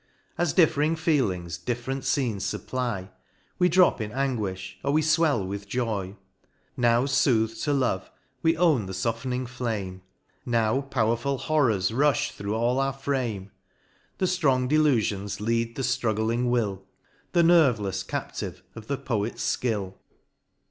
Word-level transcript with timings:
As 0.35 0.51
differing 0.51 0.95
feelings 0.95 1.59
different 1.59 2.01
fcenes 2.01 2.37
fupply, 2.41 3.11
We 3.59 3.69
droop 3.69 4.01
in 4.01 4.09
anguifh, 4.09 4.73
or 4.83 4.89
we 4.91 5.03
fwell 5.03 5.45
with 5.45 5.67
joy: 5.67 6.15
Now 6.75 7.05
footh'd 7.05 7.61
to 7.65 7.71
love, 7.71 8.09
we 8.41 8.57
own 8.57 8.87
the 8.87 8.93
foftening 8.93 9.47
flame; 9.47 10.01
Now 10.43 10.81
pow'rful 10.89 11.37
horrors 11.37 11.91
rufh 11.91 12.31
thro' 12.31 12.55
all 12.55 12.79
our 12.79 12.93
frame; 12.93 13.51
The 14.17 14.25
ftrong 14.25 14.67
dclufions 14.67 15.39
lead 15.39 15.75
the 15.75 15.83
ftruggling 15.83 16.49
will, 16.49 16.81
The 17.33 17.43
nervelefs 17.43 18.01
captive 18.07 18.63
of 18.73 18.87
the 18.87 18.97
Poet's 18.97 19.55
fkill. 19.55 19.93